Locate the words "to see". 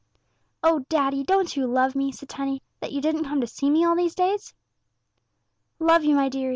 3.39-3.69